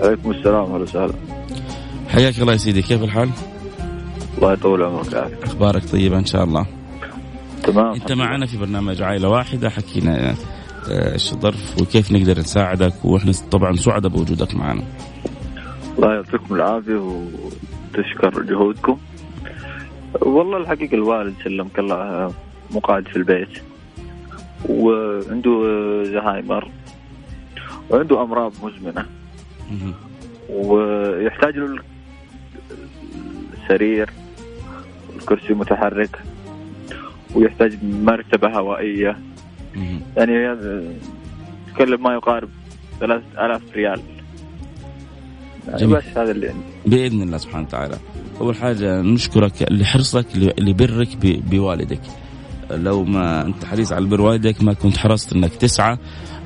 عليكم 0.00 0.30
السلام 0.30 0.72
أهلا 0.72 0.82
وسهلا. 0.82 1.14
حياك 2.08 2.38
الله 2.38 2.52
يا 2.52 2.58
سيدي 2.58 2.82
كيف 2.82 3.02
الحال؟ 3.02 3.30
الله 4.38 4.52
يطول 4.52 4.82
عمرك. 4.82 5.14
أخبارك 5.42 5.84
طيبة 5.84 6.18
إن 6.18 6.24
شاء 6.24 6.44
الله. 6.44 6.66
تمام 7.62 7.94
أنت 7.94 8.12
معنا 8.12 8.46
في 8.46 8.56
برنامج 8.58 9.02
عائلة 9.02 9.28
واحدة 9.28 9.70
حكينا 9.70 10.34
إيش 10.90 11.32
الظرف 11.32 11.82
وكيف 11.82 12.12
نقدر 12.12 12.38
نساعدك 12.38 13.04
وإحنا 13.04 13.32
طبعا 13.50 13.76
سعداء 13.76 14.12
بوجودك 14.12 14.54
معنا. 14.54 14.82
الله 15.96 16.14
يعطيكم 16.14 16.54
العافية 16.54 16.94
وتشكر 16.94 18.42
جهودكم. 18.42 18.98
والله 20.20 20.56
الحقيقة 20.56 20.94
الوالد 20.94 21.34
سلمك 21.44 21.78
الله 21.78 22.34
مقعد 22.70 23.08
في 23.08 23.16
البيت 23.16 23.58
وعنده 24.68 25.54
زهايمر 26.04 26.70
وعنده 27.90 28.22
أمراض 28.22 28.52
مزمنة. 28.62 29.06
ويحتاج 30.50 31.56
له 31.56 31.82
السرير 33.62 34.10
الكرسي 35.16 35.54
متحرك 35.54 36.18
ويحتاج 37.34 37.78
مرتبة 37.84 38.48
هوائية 38.48 39.10
مهم. 39.10 39.35
يعني 40.16 40.56
تكلم 41.74 42.02
ما 42.02 42.14
يقارب 42.14 42.48
ثلاثة 43.00 43.46
آلاف 43.46 43.62
ريال. 43.74 44.00
يعني. 45.68 45.86
بس 45.86 46.04
هذا 46.16 46.30
اللي 46.30 46.48
عندي. 46.48 46.64
بإذن 46.86 47.22
الله 47.22 47.38
سبحانه 47.38 47.66
وتعالى. 47.66 47.98
أول 48.40 48.56
حاجة 48.56 49.00
نشكرك 49.00 49.52
لحرصك 49.70 50.26
لبرك 50.36 51.16
بوالدك. 51.22 52.00
لو 52.70 53.04
ما 53.04 53.46
أنت 53.46 53.64
حريص 53.64 53.92
على 53.92 54.06
بر 54.06 54.20
والدك 54.20 54.62
ما 54.62 54.72
كنت 54.72 54.96
حرصت 54.96 55.32
إنك 55.32 55.54
تسعى 55.54 55.96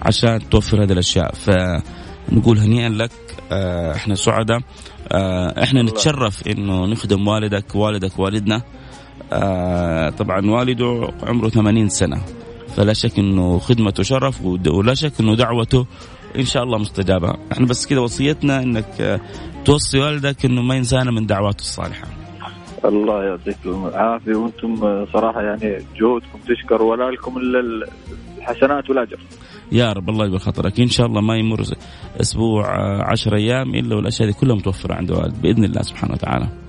عشان 0.02 0.48
توفر 0.50 0.84
هذه 0.84 0.92
الأشياء. 0.92 1.34
فنقول 1.34 2.58
هنيئا 2.58 2.88
لك 2.88 3.10
آه، 3.52 3.94
إحنا 3.94 4.14
سعداء. 4.14 4.60
آه، 5.12 5.62
إحنا 5.62 5.82
نتشرف 5.82 6.46
إنه 6.48 6.86
نخدم 6.86 7.28
والدك 7.28 7.74
والدك 7.74 8.18
والدنا. 8.18 8.62
آه، 9.32 10.10
طبعا 10.10 10.50
والده 10.50 11.08
عمره 11.22 11.48
80 11.48 11.88
سنة. 11.88 12.22
فلا 12.76 12.92
شك 12.92 13.18
إنه 13.18 13.58
خدمته 13.58 14.02
شرف 14.02 14.44
ولا 14.44 14.94
شك 14.94 15.20
إنه 15.20 15.36
دعوته 15.36 15.86
إن 16.36 16.44
شاء 16.44 16.62
الله 16.62 16.78
مستجابة. 16.78 17.34
إحنا 17.52 17.66
بس 17.66 17.86
كذا 17.86 18.00
وصيتنا 18.00 18.62
إنك 18.62 19.00
آه، 19.00 19.20
توصي 19.64 19.98
والدك 19.98 20.44
إنه 20.44 20.62
ما 20.62 20.76
ينسانا 20.76 21.10
من 21.10 21.26
دعواته 21.26 21.60
الصالحة. 21.60 22.08
الله 22.84 23.24
يعطيكم 23.24 23.86
العافية. 23.86 24.34
وأنتم 24.34 24.76
صراحة 25.12 25.40
يعني 25.42 25.84
جهودكم 26.00 26.38
تشكر 26.48 26.82
ولا 26.82 27.10
لكم 27.10 27.38
الا 27.38 27.86
الحسنات 28.38 28.90
والأجر. 28.90 29.18
يا 29.72 29.92
رب 29.92 30.10
الله 30.10 30.26
يبارك 30.26 30.42
خاطرك. 30.42 30.80
إن 30.80 30.88
شاء 30.88 31.06
الله 31.06 31.20
ما 31.20 31.36
يمر 31.36 31.62
أسبوع 32.20 32.64
آه، 32.64 33.02
عشر 33.02 33.36
أيام 33.36 33.74
إلا 33.74 33.96
والأشياء 33.96 34.28
دي 34.28 34.34
كلها 34.34 34.56
متوفرة 34.56 34.94
عند 34.94 35.10
والد 35.10 35.42
بإذن 35.42 35.64
الله 35.64 35.82
سبحانه 35.82 36.12
وتعالى. 36.12 36.59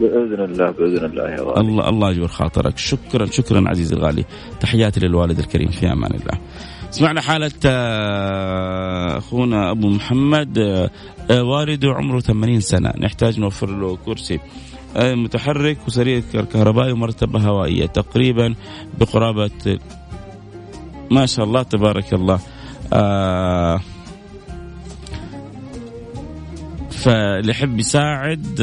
بإذن 0.00 0.44
الله 0.44 0.70
بإذن 0.70 1.04
الله 1.04 1.30
يا 1.30 1.40
غالي. 1.40 1.60
الله 1.60 1.88
الله 1.88 2.10
يجبر 2.10 2.28
خاطرك. 2.28 2.78
شكرا 2.78 3.26
شكرا 3.26 3.68
عزيزي 3.68 3.94
الغالي. 3.96 4.24
تحياتي 4.60 5.00
للوالد 5.00 5.38
الكريم 5.38 5.70
في 5.70 5.92
أمان 5.92 6.10
الله. 6.10 6.38
سمعنا 6.90 7.20
حالة 7.20 7.52
آه، 7.66 9.18
أخونا 9.18 9.70
أبو 9.70 9.88
محمد 9.88 10.58
آه، 10.58 10.90
آه، 11.30 11.42
والده 11.42 11.88
عمره 11.88 12.20
80 12.20 12.60
سنة. 12.60 12.92
نحتاج 12.98 13.40
نوفر 13.40 13.70
له 13.70 13.96
كرسي. 13.96 14.40
متحرك 14.96 15.78
وسرير 15.86 16.22
كهربائي 16.52 16.92
ومرتبة 16.92 17.40
هوائية. 17.40 17.86
تقريبا 17.86 18.54
بقرابة 19.00 19.78
ما 21.10 21.26
شاء 21.26 21.44
الله 21.44 21.62
تبارك 21.62 22.14
الله. 22.14 22.38
فاللي 26.90 27.50
يحب 27.50 27.78
يساعد 27.78 28.60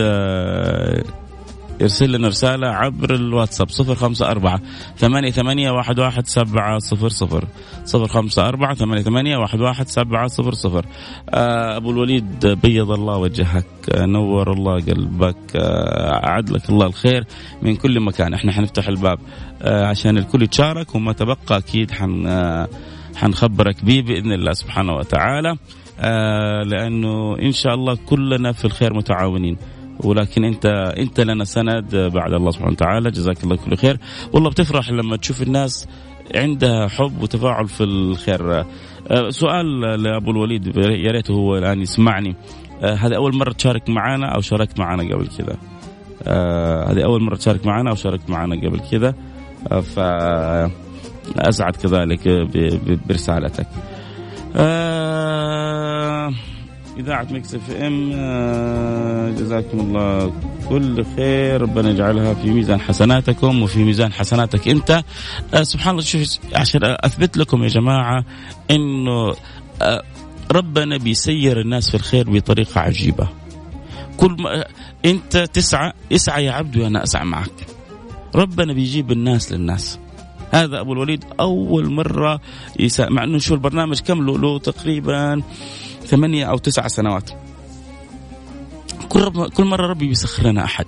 يرسل 1.82 2.12
لنا 2.12 2.28
رسالة 2.28 2.68
عبر 2.68 3.16
الواتساب 3.16 3.70
صفر 3.70 3.96
خمسة 3.96 4.32
أربعة 4.32 4.62
ثمانية 4.98 5.32
ثمانية 5.32 5.72
واحد 5.72 6.00
واحد 6.00 6.28
سبعة 6.28 6.80
صفر 6.80 7.10
صفر. 7.10 7.46
صفر 7.86 8.08
خمسة 8.08 8.48
أربعة 8.48 8.74
ثمانية 8.74 9.02
ثمانية 9.02 9.38
واحد 9.38 9.62
واحد 9.62 9.88
سبعة 9.88 10.28
صفر 10.28 10.54
صفر. 10.54 10.86
آه، 11.30 11.78
أبو 11.78 11.92
الوليد 11.92 12.48
بيض 12.48 12.92
الله 12.92 13.18
وجهك 13.18 13.66
آه، 13.96 14.06
نور 14.06 14.52
الله 14.54 14.74
قلبك 14.74 15.56
آه، 15.56 16.26
أعد 16.28 16.50
لك 16.50 16.70
الله 16.70 16.86
الخير 16.88 17.24
من 17.62 17.76
كل 17.76 18.00
مكان. 18.00 18.34
إحنا 18.34 18.52
حنفتح 18.52 18.88
الباب 18.88 19.20
آه، 19.62 19.86
عشان 19.86 20.18
الكل 20.18 20.42
يتشارك 20.44 20.96
وما 20.96 21.14
تبقى 21.14 21.58
أكيد 21.58 21.92
حن 21.92 22.28
آه، 22.28 22.68
حنخبرك 23.16 23.86
به 23.86 24.02
بإذن 24.02 24.32
الله 24.32 24.52
سبحانه 24.54 24.94
وتعالى. 24.94 25.56
آه، 26.00 26.64
لأنه 26.64 27.40
إن 27.40 27.52
شاء 27.52 27.74
الله 27.74 27.98
كلنا 28.06 28.52
في 28.52 28.66
الخير 28.66 28.94
متعاونين. 28.94 29.58
ولكن 30.04 30.44
انت 30.44 30.66
انت 30.98 31.20
لنا 31.20 31.44
سند 31.44 31.96
بعد 31.96 32.34
الله 32.34 32.52
سبحانه 32.52 32.72
وتعالى. 32.72 33.12
جزاك 33.12 33.44
الله 33.44 33.56
كل 33.56 33.78
خير. 33.78 34.00
والله 34.34 34.50
بتفرح 34.50 34.90
لما 34.90 35.18
تشوف 35.18 35.42
الناس 35.42 35.88
عندها 36.36 36.88
حب 36.88 37.22
وتفاعل 37.22 37.68
في 37.68 37.84
الخير. 37.84 38.60
آه، 39.12 39.30
سؤال 39.30 39.82
لأبو 40.04 40.32
الوليد 40.32 40.78
يا 40.78 41.12
ريته 41.12 41.34
هو 41.34 41.58
الآن 41.58 41.82
يسمعني. 41.82 42.36
آه، 42.82 42.94
هذه 42.94 43.16
أول 43.16 43.36
مرة 43.36 43.52
تشارك 43.52 43.90
معنا 43.90 44.36
أو 44.36 44.42
شاركت 44.42 44.80
معنا 44.80 45.04
قبل 45.04 45.28
كذا؟ 45.38 45.58
آه، 46.24 46.92
هذه 46.92 47.04
أول 47.06 47.24
مرة 47.24 47.36
تشارك 47.36 47.66
معنا 47.66 47.90
أو 47.90 47.96
شاركت 47.96 48.30
معنا 48.30 48.56
قبل 48.56 48.80
كذا؟ 48.92 49.16
آه، 49.72 49.80
ف 49.80 50.00
أسعد 51.40 51.76
كذلك 51.76 52.28
برسالتك. 53.08 53.68
آه، 54.56 56.32
إذاعة 57.00 57.28
ميكس 57.32 57.56
إف 57.56 57.72
إم 57.72 58.12
آه، 58.14 59.30
جزاكم 59.30 59.80
الله 59.80 60.34
كل 60.70 61.06
خير. 61.16 61.62
ربنا 61.62 61.90
يجعلها 61.90 62.34
في 62.34 62.50
ميزان 62.50 62.80
حسناتكم 62.80 63.62
وفي 63.62 63.84
ميزان 63.84 64.14
حسناتك 64.14 64.68
أنت. 64.68 65.04
آه، 65.54 65.64
سبحان 65.64 65.92
الله 65.92 66.02
شوف 66.04 66.38
عشان 66.54 66.80
أثبت 66.84 67.38
لكم 67.38 67.64
يا 67.64 67.68
جماعة 67.68 68.26
إنه 68.72 69.36
آه، 69.82 70.04
ربنا 70.52 70.98
بيسير 70.98 71.62
الناس 71.62 71.90
في 71.90 71.96
الخير 71.96 72.30
بطريقة 72.30 72.82
عجيبة. 72.82 73.28
كل 74.18 74.36
ما 74.40 74.64
أنت 75.06 75.38
تسعى 75.38 75.94
اسعى 76.14 76.46
يا 76.46 76.52
عبد 76.52 76.78
وأنا 76.78 77.04
أسعى 77.04 77.26
معك. 77.26 77.68
ربنا 78.36 78.74
بيجيب 78.74 79.12
الناس 79.12 79.52
للناس. 79.52 80.00
هذا 80.52 80.80
أبو 80.80 80.94
الوليد 80.94 81.26
أول 81.40 81.92
مرة 81.92 82.42
يسا... 82.80 83.10
مع 83.10 83.24
إنه 83.24 83.38
شو 83.38 83.54
البرنامج 83.54 84.00
كم 84.00 84.26
له, 84.26 84.38
له 84.38 84.60
تقريبا 84.60 85.42
ثمانية 86.06 86.46
أو 86.46 86.58
تسع 86.58 86.88
سنوات. 86.88 87.32
كل, 89.10 89.22
رب... 89.22 89.50
كل 89.50 89.64
مرة 89.64 89.88
ربي 89.88 90.08
بيسخر 90.08 90.48
لنا 90.48 90.64
أحد. 90.64 90.86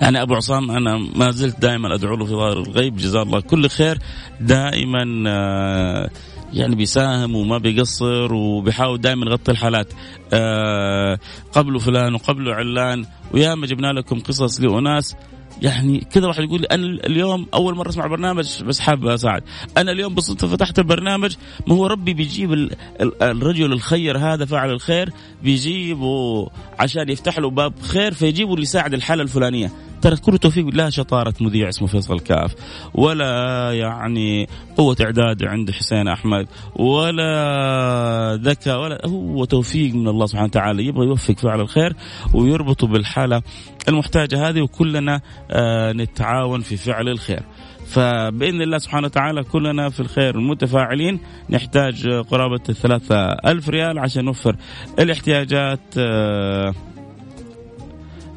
يعني 0.00 0.22
أبو 0.22 0.34
عصام 0.34 0.70
أنا 0.70 0.98
ما 1.16 1.30
زلت 1.30 1.60
دائما 1.60 1.94
أدعو 1.94 2.16
له 2.16 2.24
في 2.24 2.30
ظاهر 2.30 2.58
الغيب 2.58 2.96
جزاه 2.96 3.22
الله 3.22 3.40
كل 3.40 3.68
خير. 3.68 3.98
دائما 4.40 5.30
آه، 5.30 6.10
يعني 6.52 6.74
بيساهم 6.74 7.34
وما 7.36 7.58
بيقصر 7.58 8.34
وبيحاول 8.34 9.00
دائما 9.00 9.26
يغطي 9.26 9.52
الحالات. 9.52 9.92
آه، 10.32 11.18
قبله 11.52 11.78
فلان 11.78 12.14
وقبله 12.14 12.54
علان 12.54 13.04
وياما 13.32 13.66
جبنا 13.66 13.92
لكم 13.92 14.20
قصص 14.20 14.60
لأناس 14.60 15.16
يعني 15.62 16.00
كذا 16.12 16.26
واحد 16.26 16.42
يقول 16.44 16.60
لي 16.60 16.66
أنا 16.66 16.86
اليوم 16.86 17.46
أول 17.54 17.74
مرة 17.76 17.88
أسمع 17.88 18.06
برنامج 18.06 18.62
بس 18.62 18.80
حاب 18.80 19.06
أساعد. 19.06 19.42
أنا 19.76 19.92
اليوم 19.92 20.14
بالصدفه 20.14 20.46
فتحت 20.48 20.78
البرنامج 20.78 21.34
ما 21.66 21.74
هو 21.74 21.86
ربي 21.86 22.14
بيجيب 22.14 22.52
ال- 22.52 22.70
ال- 23.00 23.22
الرجل 23.22 23.72
الخير 23.72 24.18
هذا 24.18 24.44
فاعل 24.44 24.70
الخير 24.70 25.10
بيجيبه 25.42 26.48
عشان 26.78 27.08
يفتح 27.08 27.38
له 27.38 27.50
باب 27.50 27.74
خير 27.82 28.14
فيجيبه 28.14 28.50
اللي 28.52 28.62
يساعد 28.62 28.94
الحالة 28.94 29.22
الفلانية. 29.22 29.70
ترى 30.04 30.16
كله 30.16 30.36
توفيق 30.36 30.66
لا 30.66 30.90
شطارة 30.90 31.34
مذيع 31.40 31.68
اسمه 31.68 31.88
فيصل 31.88 32.20
كاف 32.20 32.54
ولا 32.94 33.72
يعني 33.72 34.48
قوة 34.76 34.96
إعداد 35.00 35.44
عند 35.44 35.70
حسين 35.70 36.08
أحمد 36.08 36.46
ولا 36.76 38.40
ذكاء 38.42 38.80
ولا 38.80 39.06
هو 39.06 39.44
توفيق 39.44 39.94
من 39.94 40.08
الله 40.08 40.26
سبحانه 40.26 40.46
وتعالى 40.46 40.86
يبغى 40.86 41.06
يوفق 41.06 41.38
فعل 41.38 41.60
الخير 41.60 41.96
ويربطه 42.34 42.86
بالحالة 42.86 43.42
المحتاجة 43.88 44.48
هذه 44.48 44.60
وكلنا 44.60 45.20
آه 45.50 45.92
نتعاون 45.92 46.60
في 46.60 46.76
فعل 46.76 47.08
الخير. 47.08 47.42
فبإذن 47.86 48.62
الله 48.62 48.78
سبحانه 48.78 49.06
وتعالى 49.06 49.42
كلنا 49.42 49.90
في 49.90 50.00
الخير 50.00 50.40
متفاعلين 50.40 51.20
نحتاج 51.50 52.08
قرابة 52.08 52.62
الثلاثة 52.68 53.16
ألف 53.32 53.68
ريال 53.68 53.98
عشان 53.98 54.24
نوفر 54.24 54.56
الاحتياجات 54.98 55.80
آه 55.98 56.74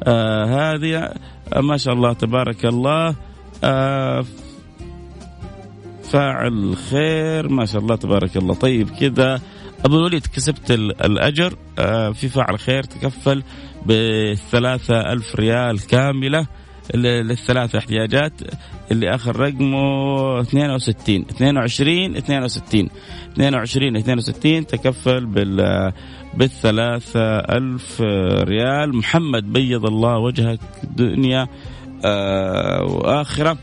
آه 0.04 0.74
هذه. 0.74 1.12
ما 1.56 1.76
شاء 1.76 1.94
الله 1.94 2.12
تبارك 2.12 2.64
الله. 2.66 3.14
آه 3.64 4.24
فاعل 6.02 6.76
خير 6.90 7.48
ما 7.48 7.64
شاء 7.66 7.82
الله 7.82 7.96
تبارك 7.96 8.36
الله. 8.36 8.54
طيب 8.54 8.90
كذا 8.90 9.40
أبو 9.84 9.96
الوليد 9.96 10.26
كسبت 10.26 10.70
ال- 10.70 11.02
الأجر. 11.04 11.56
آه 11.78 12.10
في 12.10 12.28
فاعل 12.28 12.58
خير 12.58 12.82
تكفل 12.82 13.42
بثلاثة 13.86 15.00
ألف 15.12 15.36
ريال 15.36 15.86
كاملة. 15.86 16.46
للثلاث 16.94 17.74
احتياجات 17.74 18.32
اللي 18.92 19.14
آخر 19.14 19.36
رقمه 19.36 20.40
62 20.40 21.24
22 21.30 22.16
62 22.16 22.88
22 23.32 23.96
62 23.96 24.66
تكفل 24.66 25.26
بال 25.26 25.92
بالثلاثة 26.34 27.38
ألف 27.38 28.00
ريال. 28.42 28.96
محمد 28.96 29.52
بيض 29.52 29.86
الله 29.86 30.18
وجهك 30.18 30.60
دنيا 30.96 31.46
آه 32.04 32.82
وآخرة. 32.84 33.58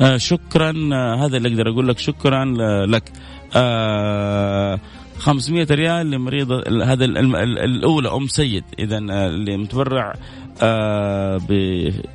آه 0.00 0.16
شكرا. 0.16 0.74
آه 0.92 1.26
هذا 1.26 1.36
اللي 1.36 1.48
أقدر 1.48 1.70
أقول 1.70 1.88
لك 1.88 1.98
شكرا 1.98 2.44
لك. 2.86 3.12
آه 3.56 4.80
500 5.18 5.66
ريال 5.70 6.10
لمريضة 6.10 6.62
هذا 6.84 7.04
ال- 7.04 7.18
ال- 7.18 7.58
الأولى 7.58 8.08
أم 8.08 8.26
سيد. 8.26 8.64
إذا 8.78 8.98
اللي 8.98 9.56
متبرع 9.56 10.14
آه 10.62 11.40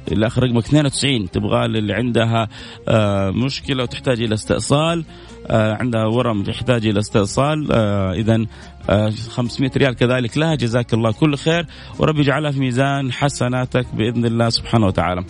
بالاخر 0.07 0.43
رقمك 0.43 0.63
92 0.65 1.31
تبغى 1.31 1.65
اللي 1.65 1.93
عندها 1.93 2.47
آه 2.87 3.31
مشكلة 3.31 3.83
وتحتاج 3.83 4.21
إلى 4.21 4.33
استئصال 4.33 5.05
آه 5.47 5.73
عندها 5.73 6.05
ورم 6.05 6.43
يحتاج 6.47 6.87
إلى 6.87 6.99
استئصال 6.99 7.71
اذا 7.71 8.45
آه 8.89 9.09
500 9.09 9.71
ريال 9.77 9.95
كذلك 9.95 10.37
لها. 10.37 10.55
جزاك 10.55 10.93
الله 10.93 11.11
كل 11.11 11.37
خير. 11.37 11.65
ورب 11.99 12.19
يجعلها 12.19 12.51
في 12.51 12.59
ميزان 12.59 13.11
حسناتك 13.11 13.85
بإذن 13.95 14.25
الله 14.25 14.49
سبحانه 14.49 14.85
وتعالى. 14.87 15.23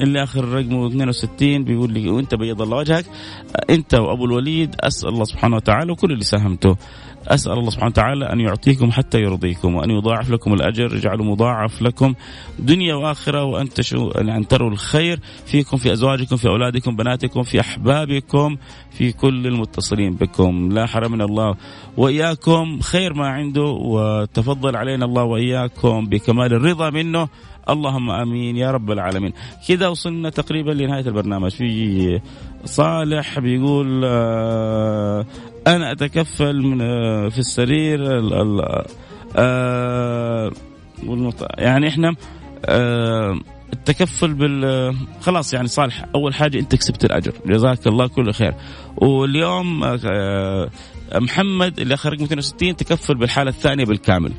اللي 0.00 0.22
آخر 0.22 0.44
رقمه 0.44 0.86
62 0.86 1.64
بيقول 1.64 1.92
لي 1.92 2.08
وإنت 2.08 2.34
بيض 2.34 2.62
الله 2.62 2.76
وجهك. 2.76 3.04
إنت 3.70 3.94
وأبو 3.94 4.24
الوليد 4.24 4.76
أسأل 4.80 5.08
الله 5.08 5.24
سبحانه 5.24 5.56
وتعالى 5.56 5.92
وكل 5.92 6.12
اللي 6.12 6.24
ساهمته. 6.24 6.76
أسأل 7.28 7.52
الله 7.52 7.70
سبحانه 7.70 7.90
وتعالى 7.90 8.32
أن 8.32 8.40
يعطيكم 8.40 8.90
حتى 8.90 9.18
يرضيكم 9.18 9.74
وأن 9.74 9.90
يضاعف 9.90 10.30
لكم 10.30 10.54
الأجر. 10.54 10.96
يجعله 10.96 11.24
مضاعف 11.24 11.82
لكم. 11.82 12.14
دنيا 12.58 12.94
وآخرة 12.94 13.44
وأن 13.44 13.68
أن 14.28 14.48
تروا 14.48 14.70
الخير 14.70 15.20
فيكم 15.46 15.76
في 15.76 15.92
أزواجكم 15.92 16.36
في 16.36 16.48
أولادكم 16.48 16.96
بناتكم 16.96 17.42
في 17.42 17.60
أحبابكم 17.60 18.56
في 18.90 19.12
كل 19.12 19.46
المتصلين 19.46 20.14
بكم. 20.14 20.72
لا 20.72 20.86
حرمنا 20.86 21.24
الله. 21.24 21.54
وإياكم 21.96 22.80
خير 22.80 23.14
ما 23.14 23.28
عنده 23.28 23.66
وتفضل 23.66 24.76
علينا 24.76 25.04
الله 25.04 25.24
وإياكم 25.24 26.06
بكمال 26.06 26.54
الرضا 26.54 26.90
منه. 26.90 27.28
اللهم 27.70 28.10
آمين 28.10 28.56
يا 28.56 28.70
رب 28.70 28.90
العالمين. 28.90 29.32
كذا 29.68 29.88
وصلنا 29.88 30.30
تقريبا 30.30 30.70
لنهاية 30.70 31.06
البرنامج. 31.06 31.50
في 31.50 32.20
صالح 32.64 33.38
بيقول 33.38 34.02
آه 34.04 35.26
أنا 35.66 35.92
أتكفل 35.92 36.62
من 36.62 36.80
آه 36.80 37.28
في 37.28 37.38
السرير 37.38 38.00
آه 39.36 40.50
يعني 41.58 41.88
إحنا 41.88 42.14
آه 42.64 43.40
التكفل 43.72 44.34
بال 44.34 44.94
خلاص 45.20 45.54
يعني 45.54 45.68
صالح. 45.68 46.04
أول 46.14 46.34
حاجة 46.34 46.58
أنت 46.58 46.74
كسبت 46.74 47.04
الأجر. 47.04 47.32
جزاك 47.46 47.86
الله 47.86 48.06
كل 48.06 48.32
خير. 48.32 48.54
واليوم 48.96 49.84
محمد 51.14 51.80
اللي 51.80 51.94
آخر 51.94 52.12
رقم 52.12 52.24
62 52.24 52.76
تكفل 52.76 53.14
بالحالة 53.14 53.50
الثانية 53.50 53.84
بالكامل. 53.84 54.32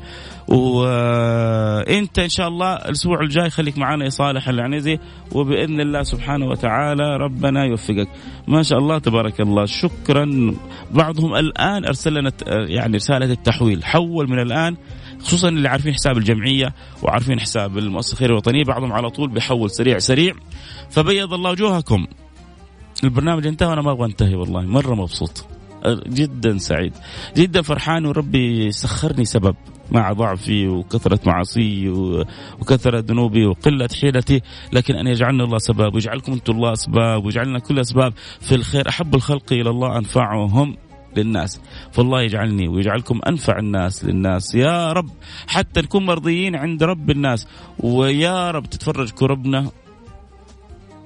وإنت 0.48 2.18
إن 2.18 2.28
شاء 2.28 2.48
الله 2.48 2.72
الأسبوع 2.74 3.20
الجاي 3.20 3.50
خليك 3.50 3.78
معنا 3.78 4.04
يا 4.04 4.10
صالح 4.10 4.48
العنزي 4.48 4.98
وبإذن 5.32 5.80
الله 5.80 6.02
سبحانه 6.02 6.46
وتعالى 6.46 7.16
ربنا 7.16 7.64
يوفقك. 7.64 8.08
ما 8.48 8.62
شاء 8.62 8.78
الله 8.78 8.98
تبارك 8.98 9.40
الله. 9.40 9.64
شكرا. 9.64 10.54
بعضهم 10.90 11.34
الآن 11.34 11.84
أرسل 11.84 12.14
لنا 12.14 12.32
يعني 12.48 12.96
رسالة 12.96 13.32
التحويل. 13.32 13.84
حول 13.84 14.30
من 14.30 14.38
الآن 14.38 14.76
خصوصا 15.20 15.48
اللي 15.48 15.68
عارفين 15.68 15.94
حساب 15.94 16.18
الجمعية 16.18 16.74
وعارفين 17.02 17.40
حساب 17.40 17.78
المؤسسة 17.78 18.12
الخيرية 18.12 18.32
الوطنيه 18.32 18.64
بعضهم 18.64 18.92
على 18.92 19.10
طول 19.10 19.30
بيحول 19.30 19.70
سريع 19.70 19.98
سريع. 19.98 20.34
فبيض 20.90 21.34
الله 21.34 21.50
وجوهكم. 21.50 22.06
البرنامج 23.04 23.46
انتهى 23.46 23.68
وأنا 23.68 23.82
ما 23.82 23.92
أبغى 23.92 24.06
أنتهي 24.06 24.34
والله. 24.34 24.60
مرة 24.60 24.94
مبسوط. 24.94 25.46
جدا 26.06 26.58
سعيد. 26.58 26.92
جدا 27.36 27.62
فرحان 27.62 28.06
وربي 28.06 28.72
سخرني 28.72 29.24
سبب 29.24 29.56
مع 29.90 30.12
ضعفي 30.12 30.68
وكثرة 30.68 31.20
معاصي 31.26 31.88
وكثرة 32.60 33.00
ذنوبي 33.00 33.46
وقلة 33.46 33.88
حيلتي. 34.00 34.40
لكن 34.72 34.94
أن 34.94 35.06
يجعلنا 35.06 35.44
الله 35.44 35.58
سبب 35.58 35.94
ويجعلكم 35.94 36.32
أنتم 36.32 36.52
الله 36.52 36.72
أسباب 36.72 37.24
ويجعلنا 37.24 37.58
كل 37.58 37.78
أسباب 37.78 38.12
في 38.40 38.54
الخير. 38.54 38.88
أحب 38.88 39.14
الخلق 39.14 39.52
إلى 39.52 39.70
الله 39.70 39.98
أنفعهم 39.98 40.76
للناس. 41.16 41.60
فالله 41.92 42.22
يجعلني 42.22 42.68
ويجعلكم 42.68 43.20
أنفع 43.28 43.58
الناس 43.58 44.04
للناس. 44.04 44.54
يا 44.54 44.92
رب 44.92 45.10
حتى 45.46 45.80
نكون 45.80 46.06
مرضيين 46.06 46.56
عند 46.56 46.82
رب 46.82 47.10
الناس. 47.10 47.48
ويا 47.78 48.50
رب 48.50 48.66
تتفرج 48.66 49.10
كربنا 49.10 49.70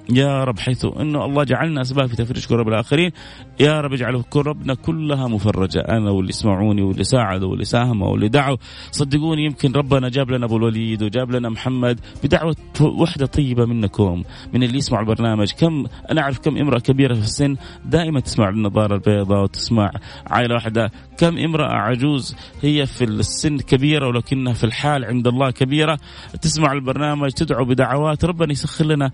يا 0.09 0.43
رب 0.43 0.59
حيث 0.59 0.85
انه 0.85 1.25
الله 1.25 1.43
جعلنا 1.43 1.81
اسباب 1.81 2.07
في 2.07 2.15
تفريج 2.15 2.45
كرب 2.45 2.67
الآخرين. 2.67 3.11
يا 3.59 3.81
رب 3.81 3.93
اجعل 3.93 4.23
كربنا 4.29 4.73
كلها 4.73 5.27
مفرجة. 5.27 5.79
أنا 5.79 6.11
واللي 6.11 6.29
يسمعوني 6.29 6.81
واللي 6.81 7.03
ساعدوا 7.03 7.49
واللي 7.49 7.65
ساهموا 7.65 8.07
واللي 8.07 8.27
دعوا. 8.27 8.57
صدقوني 8.91 9.45
يمكن 9.45 9.71
ربنا 9.71 10.09
جاب 10.09 10.31
لنا 10.31 10.45
أبو 10.45 10.57
الوليد 10.57 11.03
وجاب 11.03 11.31
لنا 11.31 11.49
محمد 11.49 11.99
بدعوة 12.23 12.55
وحدة 12.81 13.25
طيبة 13.25 13.65
منكم 13.65 14.23
من 14.53 14.63
اللي 14.63 14.77
يسمعوا 14.77 15.03
البرنامج. 15.03 15.51
كم 15.51 15.85
أنا 16.11 16.21
أعرف 16.21 16.39
كم 16.39 16.57
امرأة 16.57 16.79
كبيرة 16.79 17.13
في 17.13 17.19
السن 17.19 17.55
دائما 17.85 18.19
تسمع 18.19 18.49
النظاره 18.49 18.95
البيضاء 18.95 19.43
وتسمع 19.43 19.91
عائلة 20.27 20.55
واحدة. 20.55 20.91
كم 21.17 21.37
امرأة 21.37 21.73
عجوز 21.73 22.35
هي 22.61 22.85
في 22.85 23.03
السن 23.03 23.57
كبيرة 23.57 24.07
ولكنها 24.07 24.53
في 24.53 24.63
الحال 24.63 25.05
عند 25.05 25.27
الله 25.27 25.51
كبيرة. 25.51 25.99
تسمع 26.41 26.71
البرنامج 26.71 27.31
تدعو 27.31 27.65
بدعوات. 27.65 28.25
ربنا 28.25 28.51
يسخر 28.51 28.85
لنا 28.85 29.11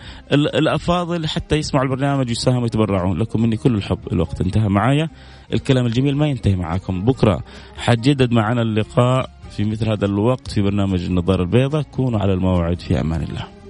الافاضل 0.84 1.28
حتى 1.28 1.56
يسمعوا 1.56 1.86
البرنامج 1.86 2.28
ويساهموا 2.28 2.65
يتبرعون. 2.65 3.17
لكم 3.17 3.41
مني 3.41 3.58
كل 3.58 3.76
الحب. 3.76 4.00
الوقت 4.12 4.41
انتهى 4.41 4.69
معايا. 4.69 5.10
الكلام 5.54 5.86
الجميل 5.86 6.17
ما 6.17 6.28
ينتهي 6.28 6.56
معاكم. 6.56 7.06
بكرة 7.06 7.43
حجدد 7.78 8.32
معنا 8.32 8.62
اللقاء 8.62 9.30
في 9.52 9.63
مثل 9.63 9.89
هذا 9.89 10.06
الوقت 10.06 10.52
في 10.52 10.62
برنامج 10.62 11.04
النظارة 11.06 11.41
البيضاء. 11.41 11.82
كونوا 11.82 12.19
على 12.19 12.34
الموعد. 12.34 12.80
في 12.80 13.00
أمان 13.00 13.22
الله. 13.22 13.62